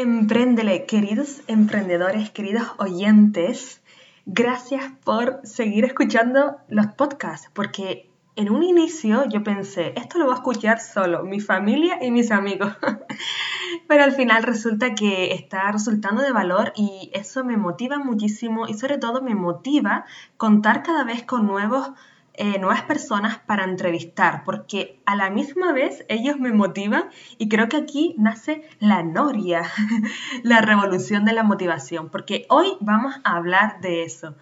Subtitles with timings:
[0.00, 3.80] Emprendele, queridos emprendedores, queridos oyentes,
[4.26, 10.32] gracias por seguir escuchando los podcasts, porque en un inicio yo pensé, esto lo va
[10.32, 12.72] a escuchar solo mi familia y mis amigos,
[13.88, 18.74] pero al final resulta que está resultando de valor y eso me motiva muchísimo y
[18.74, 20.06] sobre todo me motiva
[20.36, 21.92] contar cada vez con nuevos
[22.36, 27.04] eh, nuevas personas para entrevistar, porque a la misma vez ellos me motivan
[27.38, 29.62] y creo que aquí nace la noria,
[30.42, 34.34] la revolución de la motivación, porque hoy vamos a hablar de eso.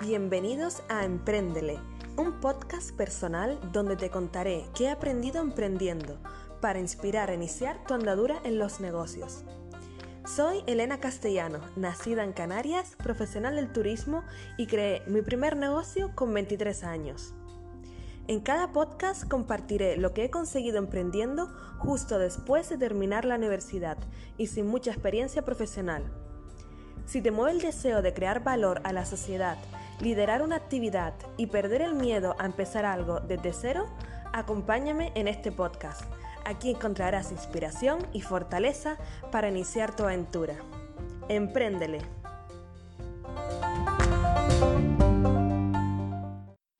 [0.00, 1.78] Bienvenidos a Emprendele,
[2.16, 6.18] un podcast personal donde te contaré qué he aprendido emprendiendo
[6.62, 9.44] para inspirar a iniciar tu andadura en los negocios.
[10.36, 14.22] Soy Elena Castellano, nacida en Canarias, profesional del turismo
[14.56, 17.34] y creé mi primer negocio con 23 años.
[18.28, 21.48] En cada podcast compartiré lo que he conseguido emprendiendo
[21.78, 23.98] justo después de terminar la universidad
[24.38, 26.04] y sin mucha experiencia profesional.
[27.06, 29.58] Si te mueve el deseo de crear valor a la sociedad,
[30.00, 33.86] liderar una actividad y perder el miedo a empezar algo desde cero,
[34.32, 36.04] acompáñame en este podcast
[36.44, 38.96] Aquí encontrarás inspiración y fortaleza
[39.30, 40.54] para iniciar tu aventura.
[41.28, 42.00] Empréndele.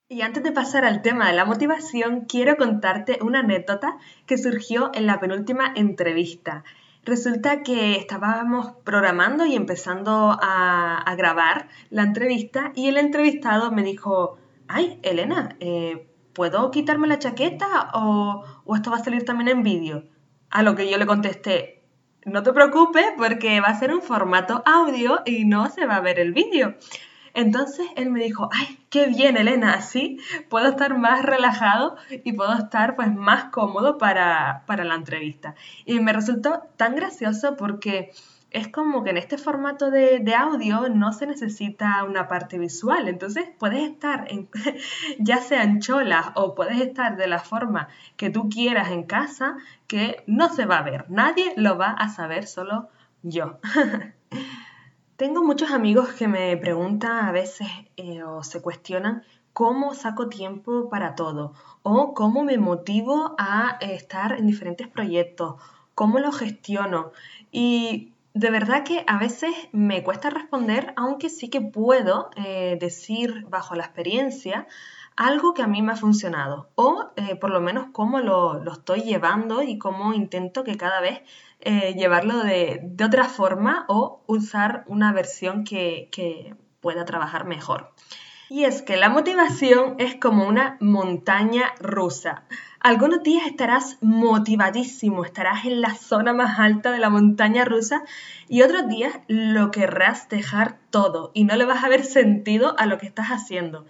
[0.09, 4.91] Y antes de pasar al tema de la motivación, quiero contarte una anécdota que surgió
[4.93, 6.65] en la penúltima entrevista.
[7.05, 14.37] Resulta que estábamos programando y empezando a, grabar la entrevista y el entrevistado me dijo,
[14.69, 16.10] ay, Elena, eh,
[16.41, 20.05] ¿puedo quitarme la chaqueta o, esto va a salir también en vídeo?
[20.49, 21.85] A lo que yo le contesté,
[22.25, 26.01] no te preocupes porque va a ser un formato audio y no se va a
[26.01, 26.77] ver el vídeo.
[27.35, 32.55] Entonces él me dijo, ay, qué bien Elena, así puedo estar más relajado y puedo
[32.55, 35.57] estar pues más cómodo para, para la entrevista.
[35.85, 38.13] Y me resultó tan gracioso porque
[38.51, 43.49] es como que en este formato de, audio no se necesita una parte visual, entonces
[43.59, 44.27] puedes estar
[45.19, 49.57] ya sea en cholas o puedes estar de la forma que tú quieras en casa,
[49.87, 52.89] que no se va a ver, nadie lo va a saber, solo
[53.23, 53.59] yo.
[55.17, 60.89] Tengo muchos amigos que me preguntan a veces eh, o se cuestionan cómo saco tiempo
[60.89, 61.53] para todo
[61.83, 65.57] o cómo me motivo a estar en diferentes proyectos,
[65.95, 67.13] cómo lo gestiono.
[67.53, 73.47] Y de verdad que a veces me cuesta responder, aunque sí que puedo eh, decir
[73.49, 74.67] bajo la experiencia
[75.17, 79.03] algo que a mí me ha funcionado o eh, por lo menos cómo lo, estoy
[79.03, 81.21] llevando y cómo intento que cada vez
[81.61, 87.93] eh, llevarlo de, otra forma o usar una versión que, que pueda trabajar mejor.
[88.49, 92.45] Y es que la motivación es como una montaña rusa.
[92.83, 98.05] Algunos días estarás motivadísimo, estarás en la zona más alta de la montaña rusa
[98.49, 102.87] y otros días lo querrás dejar todo y no le vas a ver sentido a
[102.87, 103.85] lo que estás haciendo.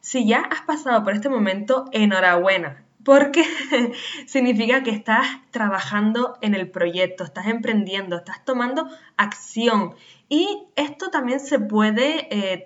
[0.00, 3.44] Si ya has pasado por este momento, enhorabuena, porque
[4.26, 9.94] significa que estás trabajando en el proyecto, estás emprendiendo, estás tomando acción.
[10.28, 12.64] Y esto también se puede eh,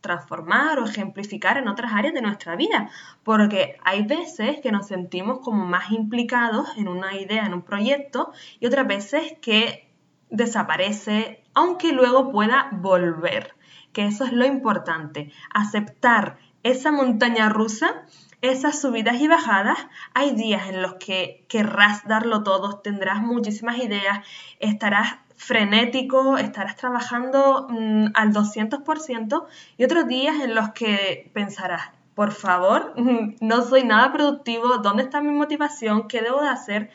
[0.00, 2.90] transformar o ejemplificar en otras áreas de nuestra vida,
[3.24, 8.32] porque hay veces que nos sentimos como más implicados en una idea, en un proyecto,
[8.60, 9.90] y otras veces que
[10.30, 13.54] desaparece, aunque luego pueda volver,
[13.92, 18.06] que eso es lo importante, aceptar esa montaña rusa,
[18.42, 19.78] esas subidas y bajadas,
[20.14, 24.26] hay días en los que querrás darlo todo, tendrás muchísimas ideas,
[24.58, 29.46] estarás frenético, estarás trabajando mm, al 200%
[29.78, 32.94] y otros días en los que pensarás, por favor,
[33.40, 36.08] no soy nada productivo, ¿dónde está mi motivación?
[36.08, 36.90] ¿Qué debo de hacer?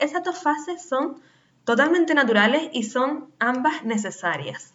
[0.00, 1.22] esas dos fases son
[1.64, 4.74] totalmente naturales y son ambas necesarias.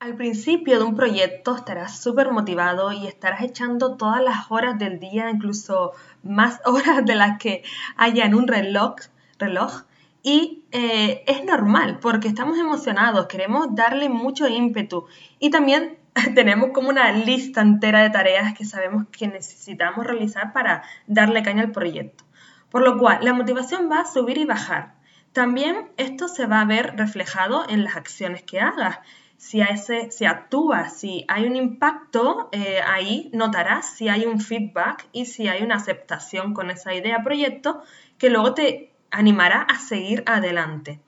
[0.00, 4.98] Al principio de un proyecto estarás súper motivado y estarás echando todas las horas del
[4.98, 7.62] día, incluso más horas de las que
[7.96, 8.94] haya en un reloj,
[9.38, 9.82] reloj
[10.22, 15.06] y eh, es normal porque estamos emocionados, queremos darle mucho ímpetu
[15.38, 15.98] y también
[16.34, 21.60] tenemos como una lista entera de tareas que sabemos que necesitamos realizar para darle caña
[21.60, 22.24] al proyecto.
[22.70, 24.94] Por lo cual, la motivación va a subir y bajar.
[25.34, 29.00] También esto se va a ver reflejado en las acciones que hagas.
[29.40, 35.08] Si, ese, si actúas, si hay un impacto, eh, ahí notarás si hay un feedback
[35.12, 37.82] y si hay una aceptación con esa idea, proyecto,
[38.18, 41.00] que luego te animará a seguir adelante.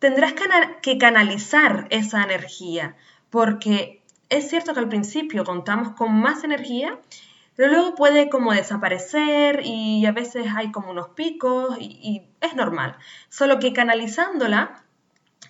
[0.00, 0.34] Tendrás
[0.82, 2.96] que canalizar esa energía,
[3.30, 6.98] porque es cierto que al principio contamos con más energía,
[7.54, 12.56] pero luego puede como desaparecer y a veces hay como unos picos y, y es
[12.56, 12.96] normal.
[13.28, 14.84] Solo que canalizándola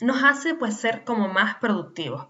[0.00, 2.26] nos hace pues ser como más productivos.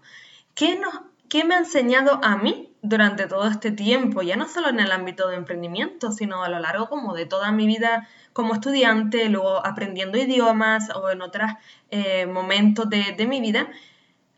[0.53, 0.93] ¿Qué, nos,
[1.29, 4.21] ¿Qué me ha enseñado a mí durante todo este tiempo?
[4.21, 7.51] Ya no solo en el ámbito de emprendimiento, sino a lo largo como de toda
[7.51, 11.51] mi vida como estudiante, luego aprendiendo idiomas o en otros
[11.89, 13.69] eh, momentos de, mi vida.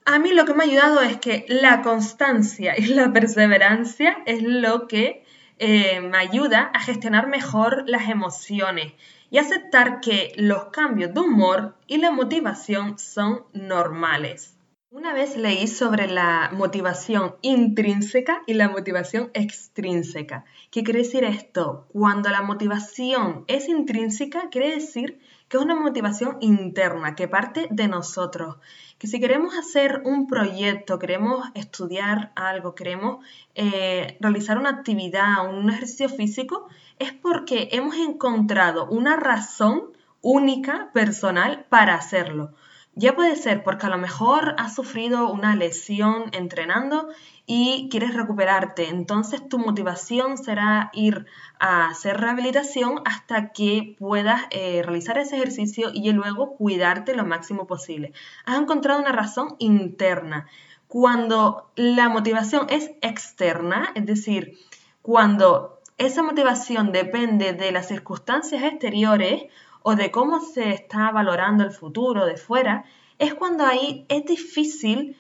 [0.06, 4.41] A mí lo que me ha ayudado es que la constancia y la perseverancia es
[4.44, 5.25] lo que
[5.59, 8.94] eh, me ayuda a gestionar mejor las emociones
[9.29, 14.57] y aceptar que los cambios de humor y la motivación son normales.
[14.89, 20.45] Una vez leí sobre la motivación intrínseca y la motivación extrínseca.
[20.71, 21.88] ¿Qué quiere decir esto?
[21.91, 27.88] Cuando la motivación es intrínseca, quiere decir que es una motivación interna, que parte de
[27.88, 28.58] nosotros.
[28.98, 35.70] Que si queremos hacer un proyecto, queremos estudiar algo, queremos eh, realizar una actividad, un
[35.70, 36.68] ejercicio físico,
[37.00, 39.92] es porque hemos encontrado una razón
[40.22, 42.52] única, personal, para hacerlo.
[42.96, 47.10] Ya puede ser porque a lo mejor has sufrido una lesión entrenando
[47.50, 48.90] y quieres recuperarte.
[48.90, 51.26] Entonces tu motivación será ir
[51.60, 57.66] a hacer rehabilitación hasta que puedas eh, realizar ese ejercicio y luego cuidarte lo máximo
[57.66, 58.12] posible.
[58.46, 60.46] Has encontrado una razón interna.
[60.90, 64.58] Cuando la motivación es externa, es decir,
[65.02, 69.46] cuando esa motivación depende de las circunstancias exteriores
[69.84, 72.84] o de cómo se está valorando el futuro de fuera,
[73.20, 75.16] es cuando ahí es difícil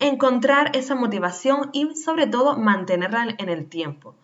[0.00, 4.16] encontrar esa motivación y sobre todo mantenerla en el tiempo.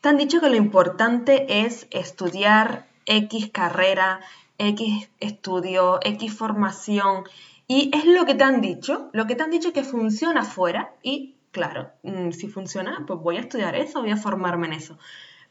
[0.00, 4.20] Te han dicho que lo importante es estudiar X carrera,
[4.58, 7.24] X estudio, X formación
[7.66, 10.92] y es lo que te han dicho, lo que te han dicho que funciona afuera
[11.02, 14.98] y claro, mm, si funciona, pues voy a estudiar eso, voy a formarme en eso.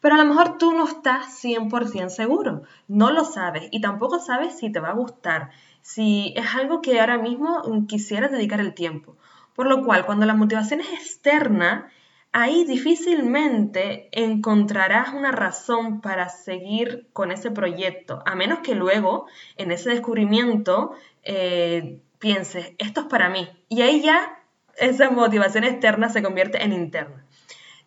[0.02, 4.58] Pero a lo mejor tú no estás 100% seguro, no lo sabes y tampoco sabes
[4.58, 5.52] si te va a gustar,
[5.82, 9.18] si es algo que ahora mismo quisieras dedicar el tiempo.
[9.60, 11.92] Por lo cual, cuando la motivación es externa,
[12.32, 19.26] ahí difícilmente encontrarás una razón para seguir con ese proyecto, a menos que luego
[19.58, 23.50] en ese descubrimiento eh, pienses, esto es para mí.
[23.68, 24.42] Y ahí ya
[24.78, 27.26] esa motivación externa se convierte en interna.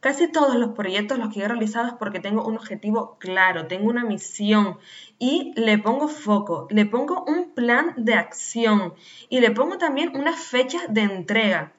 [0.02, 3.88] Casi todos los proyectos los que he realizado es porque tengo un objetivo claro, tengo
[3.88, 4.78] una misión
[5.20, 8.94] y le pongo foco, le pongo un plan de acción
[9.28, 11.72] y le pongo también unas fechas de entrega.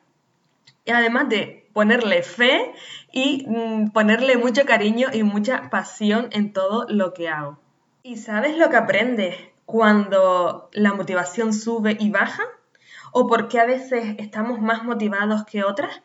[0.85, 2.71] Y además de ponerle fe
[3.11, 7.59] y mm, ponerle mucho cariño y mucha pasión en todo lo que hago.
[8.03, 9.35] ¿Y sabes lo que aprendes
[9.65, 12.43] cuando la motivación sube y baja?
[13.11, 16.01] ¿O por qué a veces estamos más motivados que otras?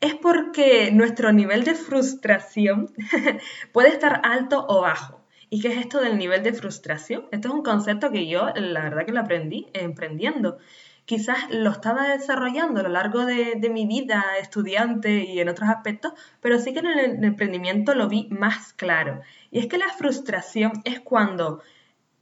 [0.00, 2.92] Es porque nuestro nivel de frustración
[3.72, 5.20] puede estar alto o bajo.
[5.48, 7.26] ¿Y qué es esto del nivel de frustración?
[7.30, 10.58] Esto es un concepto que yo, la verdad que lo aprendí emprendiendo.
[11.04, 15.68] Quizás lo estaba desarrollando a lo largo de, de mi vida estudiante y en otros
[15.70, 19.20] aspectos, pero sí que en el emprendimiento lo vi más claro.
[19.52, 21.62] Y es que la frustración es cuando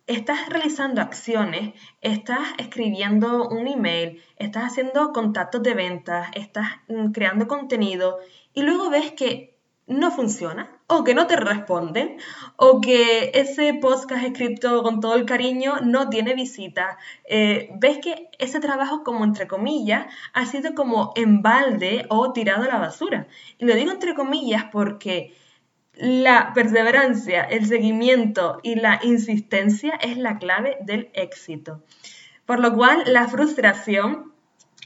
[0.07, 7.49] estás realizando acciones, estás escribiendo un email, estás haciendo contactos de ventas, estás mm, creando
[7.49, 8.19] contenido
[8.53, 9.55] y luego ves que
[9.87, 12.17] no funciona o que no te responden
[12.57, 16.99] o que ese has escrito con todo el cariño no tiene visita.
[17.25, 22.65] Eh, ves que ese trabajo como entre comillas ha sido como en balde o tirado
[22.65, 23.27] a la basura.
[23.59, 25.35] Y lo digo entre comillas porque
[25.97, 31.83] la perseverancia, el seguimiento y la insistencia es la clave del éxito.
[32.47, 34.33] Por lo cual, la frustración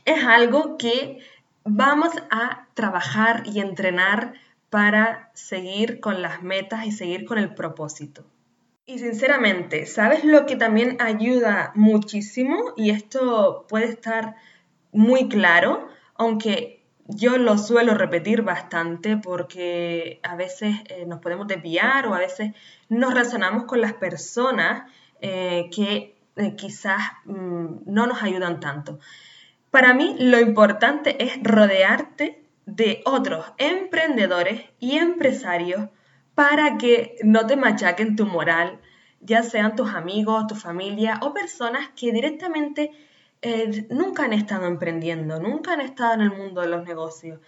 [0.05, 1.19] es algo que
[1.65, 4.35] vamos a trabajar y entrenar
[4.71, 8.25] para seguir con las metas y seguir con el propósito.
[8.87, 12.73] Y sinceramente, ¿sabes lo que también ayuda muchísimo?
[12.77, 14.37] Y esto puede estar
[14.93, 16.78] muy claro, aunque
[17.09, 22.53] yo lo suelo repetir bastante porque a veces eh, nos podemos desviar o a veces
[22.91, 24.91] nos razonamos con las personas
[25.23, 29.01] eh, que eh, quizás mm, no nos ayudan tanto.
[29.71, 35.89] Para mí lo importante es rodearte de otros emprendedores y empresarios
[36.35, 38.81] para que no te machaquen tu moral,
[39.21, 42.93] ya sean tus amigos, tu familia o personas que directamente
[43.43, 47.41] eh, nunca han estado emprendiendo, nunca han estado en el mundo de los negocios.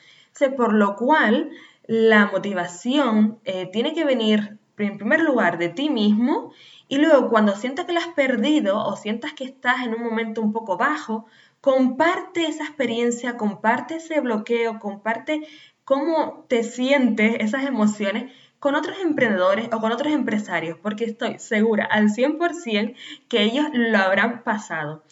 [0.57, 1.51] por lo cual,
[1.87, 6.53] la motivación eh, tiene que venir en primer lugar de ti mismo
[6.89, 10.41] y luego cuando sientas que la has perdido o sientas que estás en un momento
[10.41, 11.27] un poco bajo,
[11.61, 15.47] comparte esa experiencia, comparte ese bloqueo, comparte
[15.85, 21.87] cómo te sientes, esas emociones con otros emprendedores o con otros empresarios, porque estoy segura
[21.87, 22.95] al 100%
[23.29, 25.03] que ellos lo habrán pasado.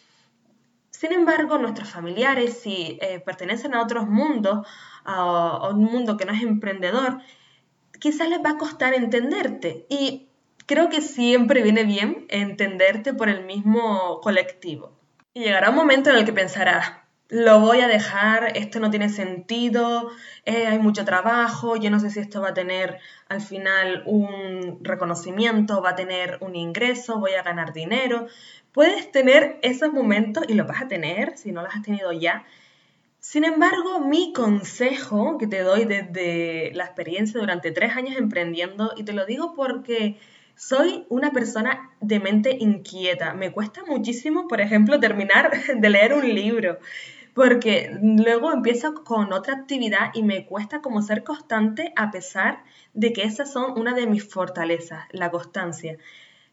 [0.99, 4.67] Sin embargo, nuestros familiares, si eh, pertenecen a otros mundos,
[5.05, 7.21] a, un mundo que no es emprendedor,
[8.00, 9.87] quizás les va a costar entenderte.
[9.88, 10.26] Y
[10.67, 14.99] creo que siempre viene bien entenderte por el mismo colectivo.
[15.35, 16.95] Y llegará un momento en el que pensarás,
[17.28, 20.11] lo voy a dejar, esto no tiene sentido,
[20.47, 24.78] eh, hay mucho trabajo, yo no sé si esto va a tener al final un
[24.83, 28.26] reconocimiento, va a tener un ingreso, voy a ganar dinero.
[28.78, 32.44] Puedes tener esos momentos y los vas a tener si no los has tenido ya.
[33.18, 39.02] Sin embargo, mi consejo que te doy desde la experiencia durante tres años emprendiendo, y
[39.02, 40.20] te lo digo porque
[40.54, 43.35] soy una persona de mente inquieta.
[43.35, 46.78] Me cuesta muchísimo, por ejemplo, terminar de leer un libro
[47.35, 52.62] porque luego empiezo con otra actividad y me cuesta como ser constante a pesar
[52.94, 55.99] de que esas son una de mis fortalezas, la constancia.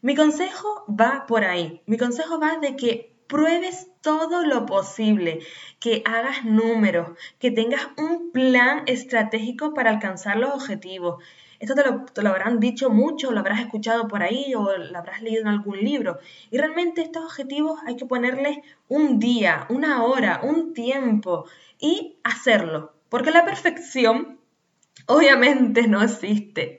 [0.02, 5.40] Mi consejo va por ahí, mi consejo va de que pruebes todo lo posible,
[5.80, 11.22] que hagas números, que tengas un plan estratégico para alcanzar los objetivos,
[11.58, 15.40] esto te lo, habrán dicho mucho, lo habrás escuchado por ahí o lo habrás leído
[15.40, 16.18] en algún libro.
[16.50, 21.46] Y realmente estos objetivos hay que ponerles un día, una hora, un tiempo
[21.78, 22.92] y hacerlo.
[23.08, 24.38] Porque la perfección
[25.06, 26.78] obviamente no existe.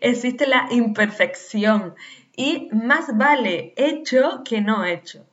[0.00, 1.94] Existe la imperfección.
[2.36, 5.26] Y más vale hecho que no hecho.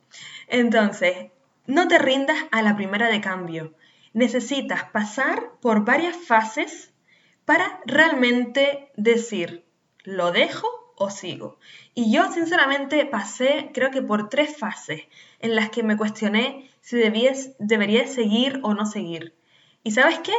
[0.48, 1.30] Entonces,
[1.66, 3.74] no te rindas a la primera de cambio.
[4.12, 6.92] Necesitas pasar por varias fases
[7.44, 9.64] para realmente decir,
[10.02, 11.58] ¿lo dejo o sigo?
[11.94, 15.02] Y yo sinceramente pasé creo que por tres fases
[15.40, 19.34] en las que me cuestioné si debería seguir o no seguir.
[19.82, 20.34] ¿Y sabes qué?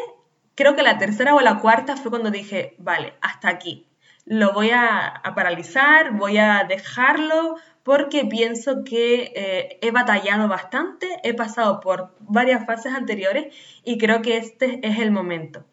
[0.55, 3.87] Creo que la tercera o la cuarta fue cuando dije, vale, hasta aquí.
[4.25, 11.35] Lo voy a, paralizar, voy a dejarlo porque pienso que eh, he batallado bastante, he
[11.35, 15.63] pasado por varias fases anteriores y creo que este es el momento.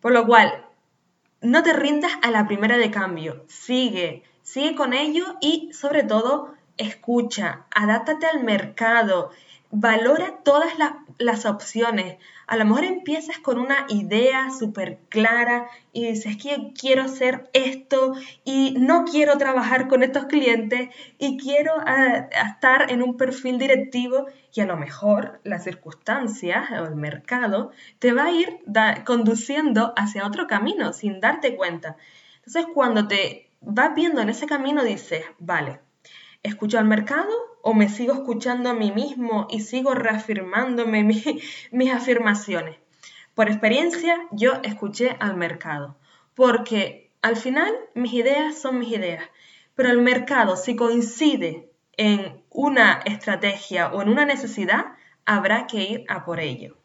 [0.00, 0.64] Por lo cual,
[1.40, 6.54] no te rindas a la primera de cambio, sigue, sigue con ello y sobre todo
[6.76, 9.30] escucha, adáptate al mercado,
[9.70, 10.72] valora todas
[11.18, 12.16] las opciones.
[12.46, 18.14] A lo mejor empiezas con una idea súper clara y dices que quiero hacer esto
[18.44, 24.26] y no quiero trabajar con estos clientes y quiero ah, estar en un perfil directivo
[24.54, 28.60] y a lo mejor las circunstancias o el mercado te va a ir
[29.04, 31.96] conduciendo hacia otro camino sin darte cuenta.
[32.38, 35.80] Entonces cuando te vas viendo en ese camino dices, vale,
[36.42, 41.04] escucho al mercado o me sigo escuchando a mí mismo y sigo reafirmándome
[41.72, 42.76] mis afirmaciones.
[43.34, 45.96] Por experiencia, yo escuché al mercado,
[46.34, 49.24] porque al final mis ideas son mis ideas,
[49.74, 54.86] pero el mercado, si coincide en una estrategia o en una necesidad,
[55.24, 56.76] habrá que ir a por ello.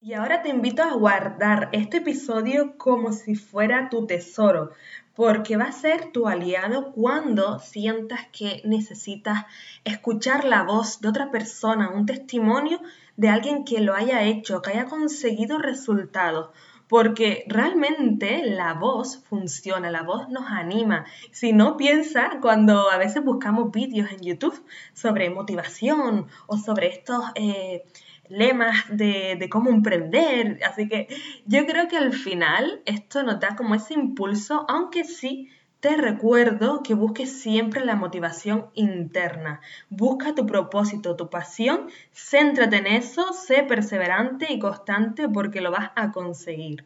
[0.00, 4.72] Y ahora te invito a guardar este episodio como si fuera tu tesoro,
[5.14, 9.44] porque va a ser tu aliado cuando sientas que necesitas
[9.84, 12.80] escuchar la voz de otra persona, un testimonio
[13.16, 16.50] de alguien que lo haya hecho, que haya conseguido resultados.
[16.88, 21.06] Porque realmente la voz funciona, la voz nos anima.
[21.30, 27.24] Si no piensa cuando a veces buscamos vídeos en YouTube sobre motivación o sobre estos
[27.34, 27.84] eh,
[28.28, 30.60] lemas de, cómo emprender.
[30.64, 31.08] Así que
[31.46, 35.50] yo creo que al final esto nos da como ese impulso, aunque sí
[35.80, 39.60] te recuerdo que busques siempre la motivación interna.
[39.90, 45.90] Busca tu propósito, tu pasión, céntrate en eso, sé perseverante y constante porque lo vas
[45.96, 46.84] a conseguir.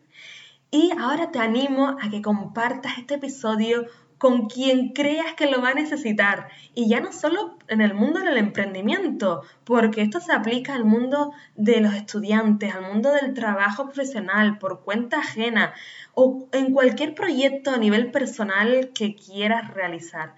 [0.71, 3.87] Y ahora te animo a que compartas este episodio
[4.19, 6.49] con quien creas que lo va a necesitar.
[6.75, 11.33] Y ya no solo en el mundo del emprendimiento, porque esto se aplica al mundo
[11.55, 15.75] de los estudiantes, al mundo del trabajo profesional, por cuenta ajena
[16.15, 20.35] o en cualquier proyecto a nivel personal que quieras realizar.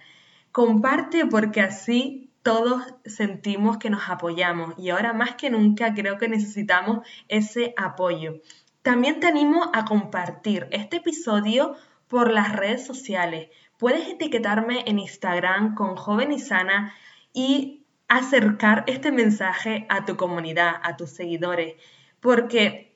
[0.51, 6.27] Comparte porque así todos sentimos que nos apoyamos y ahora más que nunca creo que
[6.27, 8.41] necesitamos ese apoyo.
[8.81, 11.75] También te animo a compartir este episodio
[12.07, 16.93] por las redes sociales puedes etiquetarme en Instagram con Joven y Sana
[17.33, 21.75] y acercar este mensaje a tu comunidad, a tus seguidores,
[22.19, 22.93] porque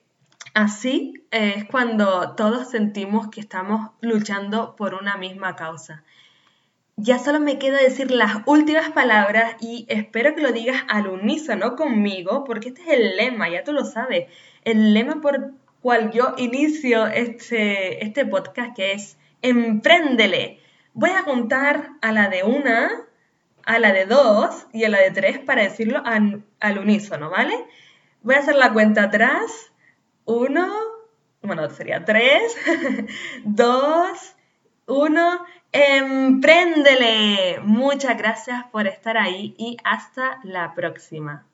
[0.52, 6.04] así es cuando todos sentimos que estamos luchando por una misma causa.
[6.96, 11.74] Ya solo me queda decir las últimas palabras y espero que lo digas al unísono
[11.74, 14.26] conmigo, porque este es el lema, ya tú lo sabes,
[14.64, 20.63] el lema por cual yo inicio este, este podcast que es Empréndele.
[20.96, 22.88] Voy a contar a la de una,
[23.64, 26.44] a la de dos y a la de tres para decirlo al,
[26.78, 27.56] unísono, ¿vale?
[28.22, 29.72] Voy a hacer la cuenta atrás.
[30.24, 30.72] Uno,
[31.42, 32.56] bueno, sería tres,
[33.44, 34.36] dos,
[34.86, 35.44] uno.
[35.72, 37.58] Empréndele.
[37.64, 41.44] Muchas gracias por estar ahí y hasta la próxima.